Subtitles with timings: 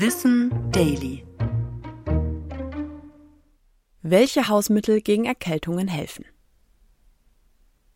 [0.00, 1.26] Wissen Daily.
[4.00, 6.24] Welche Hausmittel gegen Erkältungen helfen?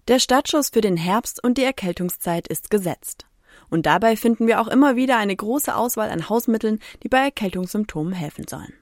[0.09, 3.27] Der Startschuss für den Herbst und die Erkältungszeit ist gesetzt.
[3.71, 8.15] Und dabei finden wir auch immer wieder eine große Auswahl an Hausmitteln, die bei Erkältungssymptomen
[8.15, 8.75] helfen sollen.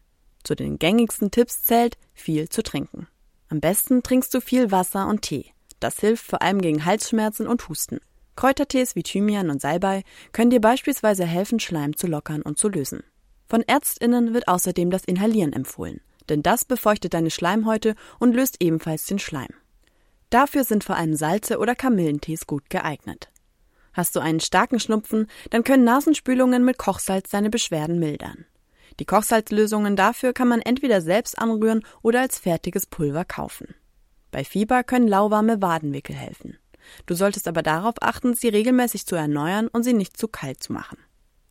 [0.43, 3.07] Zu den gängigsten Tipps zählt, viel zu trinken.
[3.51, 5.53] Am besten trinkst du viel Wasser und Tee.
[5.79, 8.01] Das hilft vor allem gegen Halsschmerzen und Husten.
[8.41, 10.03] Kräutertees wie Thymian und Salbei
[10.33, 13.03] können dir beispielsweise helfen, Schleim zu lockern und zu lösen.
[13.47, 19.05] Von Ärztinnen wird außerdem das Inhalieren empfohlen, denn das befeuchtet deine Schleimhäute und löst ebenfalls
[19.05, 19.51] den Schleim.
[20.31, 23.29] Dafür sind vor allem Salze oder Kamillentees gut geeignet.
[23.93, 28.47] Hast du einen starken Schnupfen, dann können Nasenspülungen mit Kochsalz deine Beschwerden mildern.
[29.01, 33.75] Die Kochsalzlösungen dafür kann man entweder selbst anrühren oder als fertiges Pulver kaufen.
[34.31, 36.57] Bei Fieber können lauwarme Wadenwickel helfen.
[37.07, 40.73] Du solltest aber darauf achten, sie regelmäßig zu erneuern und sie nicht zu kalt zu
[40.73, 40.99] machen.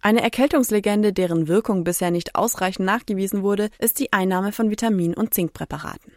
[0.02, 5.34] Eine Erkältungslegende, deren Wirkung bisher nicht ausreichend nachgewiesen wurde, ist die Einnahme von Vitamin- und
[5.34, 6.14] Zinkpräparaten.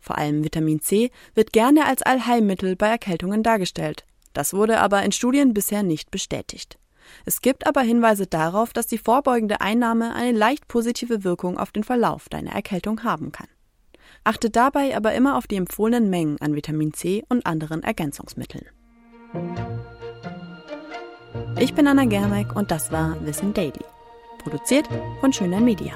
[0.00, 4.04] Vor allem Vitamin C wird gerne als Allheilmittel bei Erkältungen dargestellt.
[4.32, 6.78] Das wurde aber in Studien bisher nicht bestätigt.
[7.24, 11.84] Es gibt aber Hinweise darauf, dass die vorbeugende Einnahme eine leicht positive Wirkung auf den
[11.84, 13.48] Verlauf deiner Erkältung haben kann.
[14.24, 18.66] Achte dabei aber immer auf die empfohlenen Mengen an Vitamin C und anderen Ergänzungsmitteln.
[21.58, 23.84] Ich bin Anna Germeck und das war Wissen Daily.
[24.38, 24.88] Produziert
[25.20, 25.92] von Schöner Media.